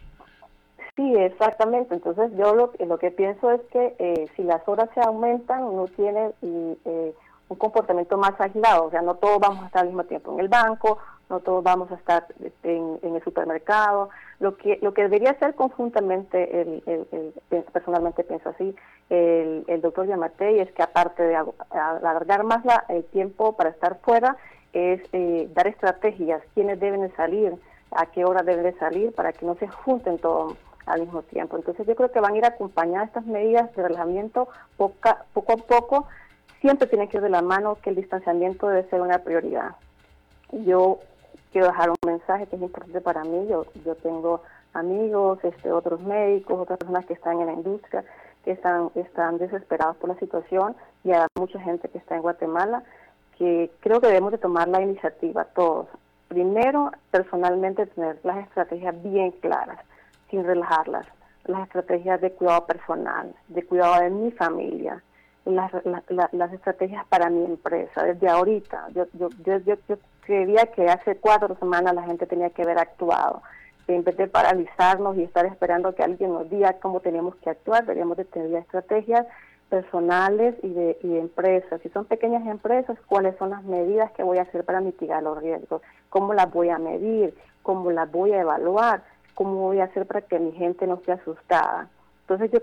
Sí, 0.95 1.13
exactamente. 1.15 1.93
Entonces 1.93 2.31
yo 2.37 2.55
lo, 2.55 2.73
lo 2.85 2.97
que 2.97 3.11
pienso 3.11 3.51
es 3.51 3.61
que 3.71 3.95
eh, 3.99 4.25
si 4.35 4.43
las 4.43 4.67
horas 4.67 4.89
se 4.93 5.01
aumentan, 5.01 5.63
uno 5.63 5.85
tiene 5.87 6.31
un 6.41 7.57
comportamiento 7.57 8.17
más 8.17 8.33
aislado. 8.41 8.85
O 8.85 8.91
sea, 8.91 9.01
no 9.01 9.15
todos 9.15 9.39
vamos 9.39 9.63
a 9.63 9.67
estar 9.67 9.85
mismo 9.85 10.03
tiempo 10.03 10.33
en 10.33 10.39
el 10.39 10.49
banco, 10.49 10.99
no 11.29 11.39
todos 11.41 11.63
vamos 11.63 11.91
a 11.91 11.95
estar 11.95 12.25
este, 12.43 12.75
en, 12.75 13.00
el 13.15 13.24
supermercado. 13.24 14.09
Lo 14.39 14.57
que 14.57 14.79
lo 14.81 14.93
que 14.93 15.03
debería 15.03 15.38
ser 15.38 15.55
conjuntamente, 15.55 16.62
el, 16.62 17.33
personalmente 17.71 18.24
pienso 18.24 18.50
así, 18.50 18.75
el, 19.09 19.63
el 19.67 19.81
doctor 19.81 20.07
Yamatei 20.07 20.59
es 20.59 20.71
que 20.71 20.81
aparte 20.81 21.24
de 21.24 21.38
alargar 21.69 22.43
más 22.43 22.65
la, 22.65 22.86
el 22.89 23.03
tiempo 23.05 23.53
para 23.53 23.69
estar 23.69 24.00
fuera, 24.01 24.38
es 24.74 25.01
eh, 25.13 25.50
dar 25.53 25.67
estrategias, 25.67 26.41
quiénes 26.53 26.79
deben 26.79 27.12
salir, 27.15 27.55
a 27.91 28.05
qué 28.07 28.24
hora 28.25 28.43
deben 28.43 28.63
de 28.63 28.77
salir, 28.77 29.13
para 29.13 29.33
que 29.33 29.45
no 29.45 29.55
se 29.55 29.67
junten 29.67 30.19
todos 30.19 30.55
al 30.86 31.01
mismo 31.01 31.21
tiempo. 31.24 31.57
Entonces 31.57 31.86
yo 31.88 31.95
creo 31.95 32.12
que 32.12 32.19
van 32.19 32.33
a 32.33 32.38
ir 32.38 32.45
acompañadas 32.45 33.07
estas 33.07 33.25
medidas 33.25 33.74
de 33.75 33.83
relajamiento 33.83 34.48
poco 34.77 35.09
a 35.09 35.57
poco. 35.67 36.07
Siempre 36.62 36.88
tiene 36.88 37.07
que 37.07 37.17
ir 37.17 37.24
de 37.24 37.29
la 37.29 37.41
mano 37.41 37.77
que 37.81 37.91
el 37.91 37.95
distanciamiento 37.95 38.67
debe 38.67 38.89
ser 38.89 39.01
una 39.01 39.19
prioridad. 39.19 39.75
Yo 40.51 41.00
quiero 41.51 41.67
dejar 41.67 41.89
un 41.89 41.97
mensaje 42.05 42.47
que 42.47 42.55
es 42.55 42.61
importante 42.61 43.01
para 43.01 43.23
mí. 43.23 43.47
Yo, 43.47 43.65
yo 43.85 43.95
tengo 43.95 44.41
amigos, 44.73 45.39
este, 45.43 45.71
otros 45.71 46.01
médicos, 46.01 46.59
otras 46.59 46.79
personas 46.79 47.05
que 47.05 47.13
están 47.13 47.39
en 47.39 47.47
la 47.47 47.53
industria, 47.53 48.03
que 48.43 48.51
están, 48.51 48.91
están 48.95 49.37
desesperados 49.37 49.97
por 49.97 50.09
la 50.09 50.19
situación 50.19 50.75
y 51.03 51.11
hay 51.11 51.25
mucha 51.35 51.59
gente 51.59 51.89
que 51.89 51.97
está 51.97 52.15
en 52.15 52.21
Guatemala 52.21 52.83
que 53.37 53.71
creo 53.79 54.01
que 54.01 54.07
debemos 54.07 54.31
de 54.31 54.37
tomar 54.37 54.67
la 54.67 54.81
iniciativa 54.81 55.45
todos. 55.45 55.87
Primero, 56.27 56.91
personalmente, 57.09 57.87
tener 57.87 58.19
las 58.23 58.37
estrategias 58.45 59.01
bien 59.01 59.31
claras 59.31 59.79
sin 60.29 60.43
relajarlas. 60.43 61.07
Las 61.45 61.63
estrategias 61.63 62.21
de 62.21 62.31
cuidado 62.33 62.67
personal, 62.67 63.33
de 63.47 63.65
cuidado 63.65 64.03
de 64.03 64.09
mi 64.11 64.31
familia, 64.31 65.01
las, 65.45 65.71
las 66.31 66.53
estrategias 66.53 67.05
para 67.07 67.29
mi 67.29 67.45
empresa. 67.45 68.03
Desde 68.03 68.27
ahorita, 68.27 68.89
yo, 68.93 69.05
yo, 69.13 69.29
yo, 69.43 69.57
yo, 69.57 69.97
creía 70.29 70.67
que 70.67 70.86
hace 70.88 71.15
cuatro 71.17 71.55
semanas 71.55 71.95
la 71.95 72.03
gente 72.03 72.27
tenía 72.27 72.51
que 72.51 72.62
haber 72.62 72.77
actuado. 72.77 73.41
En 73.88 74.03
vez 74.03 74.15
de 74.17 74.27
paralizarnos 74.27 75.17
y 75.17 75.24
estar 75.24 75.48
esperando 75.48 75.95
que 75.95 76.03
alguien 76.03 76.33
nos 76.33 76.48
diga 76.48 76.74
cómo 76.74 77.00
tenemos 77.00 77.36
que 77.38 77.50
actuar, 77.50 77.81
deberíamos 77.81 78.17
de 78.17 78.25
tener 78.25 78.53
estrategias 78.53 79.25
personales 79.69 80.55
y 80.62 80.69
de, 80.69 81.00
y 81.01 81.07
de 81.07 81.19
empresas. 81.19 81.81
Si 81.81 81.89
son 81.89 82.05
pequeñas 82.05 82.45
empresas, 82.45 82.98
¿cuáles 83.07 83.36
son 83.38 83.50
las 83.50 83.63
medidas 83.63 84.12
que 84.12 84.21
voy 84.21 84.38
a 84.38 84.43
hacer 84.43 84.63
para 84.63 84.81
mitigar 84.81 85.24
los 85.24 85.41
riesgos? 85.41 85.81
¿Cómo 86.09 86.36
las 86.36 86.51
voy 86.51 86.69
a 86.69 86.77
medir? 86.77 87.36
¿Cómo 87.63 87.89
las 87.89 88.12
voy 88.12 88.33
a 88.33 88.41
evaluar? 88.41 89.01
¿cómo 89.39 89.53
voy 89.53 89.79
a 89.79 89.86
hacer 89.86 90.05
para 90.05 90.19
que 90.19 90.38
mi 90.38 90.51
gente 90.51 90.86
no 90.86 90.95
esté 90.95 91.13
asustada? 91.13 91.88
Entonces 92.27 92.51
yo 92.51 92.59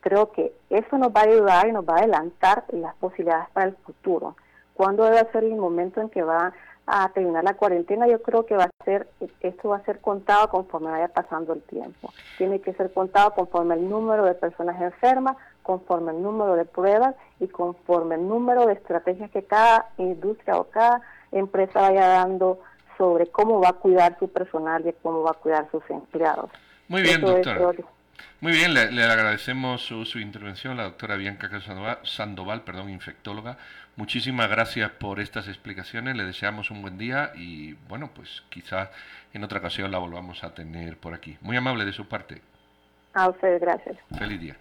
creo 0.00 0.32
que 0.32 0.52
eso 0.68 0.98
nos 0.98 1.10
va 1.10 1.20
a 1.20 1.28
ayudar 1.28 1.68
y 1.68 1.72
nos 1.72 1.88
va 1.88 1.94
a 1.94 1.98
adelantar 1.98 2.64
las 2.72 2.96
posibilidades 2.96 3.48
para 3.52 3.68
el 3.68 3.76
futuro. 3.76 4.34
¿Cuándo 4.74 5.04
debe 5.04 5.30
ser 5.30 5.44
el 5.44 5.54
momento 5.54 6.00
en 6.00 6.08
que 6.08 6.24
va 6.24 6.52
a 6.90 7.08
terminar 7.10 7.44
la 7.44 7.54
cuarentena? 7.54 8.06
Yo 8.06 8.20
creo 8.22 8.46
que 8.46 8.56
va 8.56 8.64
a 8.64 8.84
ser, 8.84 9.08
esto 9.40 9.68
va 9.68 9.76
a 9.76 9.84
ser 9.84 10.00
contado 10.00 10.48
conforme 10.48 10.90
vaya 10.90 11.08
pasando 11.08 11.52
el 11.52 11.62
tiempo. 11.62 12.12
Tiene 12.38 12.60
que 12.60 12.72
ser 12.74 12.92
contado 12.92 13.32
conforme 13.32 13.74
el 13.74 13.88
número 13.88 14.24
de 14.24 14.34
personas 14.34 14.80
enfermas, 14.80 15.36
conforme 15.62 16.12
el 16.12 16.22
número 16.22 16.56
de 16.56 16.64
pruebas 16.64 17.14
y 17.38 17.48
conforme 17.48 18.16
el 18.16 18.26
número 18.26 18.66
de 18.66 18.74
estrategias 18.74 19.30
que 19.30 19.44
cada 19.44 19.90
industria 19.98 20.56
o 20.56 20.64
cada 20.64 21.02
empresa 21.32 21.80
vaya 21.80 22.06
dando 22.08 22.58
sobre 22.98 23.26
cómo 23.28 23.60
va 23.60 23.70
a 23.70 23.72
cuidar 23.74 24.18
su 24.18 24.28
personal 24.28 24.86
y 24.86 24.92
cómo 25.02 25.22
va 25.22 25.30
a 25.30 25.34
cuidar 25.34 25.68
sus 25.70 25.82
empleados. 25.88 26.50
Muy 26.88 27.02
bien, 27.02 27.20
doctora. 27.20 27.74
Muy 28.40 28.52
bien, 28.52 28.74
le, 28.74 29.04
agradecemos 29.04 29.82
su, 29.82 30.18
intervención, 30.18 30.76
la 30.76 30.84
doctora 30.84 31.16
Bianca 31.16 31.48
Sandoval, 31.60 31.98
Sandoval, 32.04 32.62
perdón, 32.62 32.90
infectóloga. 32.90 33.58
Muchísimas 33.96 34.48
gracias 34.48 34.90
por 34.92 35.20
estas 35.20 35.48
explicaciones, 35.48 36.16
le 36.16 36.24
deseamos 36.24 36.70
un 36.70 36.80
buen 36.80 36.96
día 36.96 37.32
y 37.34 37.74
bueno, 37.88 38.10
pues 38.14 38.42
quizás 38.48 38.88
en 39.34 39.44
otra 39.44 39.58
ocasión 39.58 39.90
la 39.90 39.98
volvamos 39.98 40.42
a 40.44 40.54
tener 40.54 40.96
por 40.96 41.12
aquí. 41.12 41.36
Muy 41.40 41.56
amable 41.56 41.84
de 41.84 41.92
su 41.92 42.08
parte. 42.08 42.40
A 43.12 43.28
ustedes, 43.28 43.60
gracias. 43.60 43.96
Feliz 44.16 44.40
día. 44.40 44.56